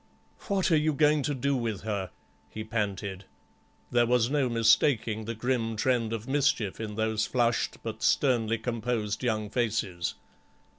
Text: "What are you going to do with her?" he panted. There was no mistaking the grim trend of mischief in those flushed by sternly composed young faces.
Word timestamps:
"What 0.47 0.71
are 0.71 0.75
you 0.77 0.93
going 0.93 1.21
to 1.21 1.35
do 1.35 1.55
with 1.55 1.81
her?" 1.81 2.09
he 2.49 2.63
panted. 2.63 3.25
There 3.91 4.07
was 4.07 4.31
no 4.31 4.49
mistaking 4.49 5.25
the 5.25 5.35
grim 5.35 5.75
trend 5.75 6.11
of 6.11 6.27
mischief 6.27 6.79
in 6.79 6.95
those 6.95 7.27
flushed 7.27 7.83
by 7.83 7.93
sternly 7.99 8.57
composed 8.57 9.23
young 9.23 9.51
faces. 9.51 10.15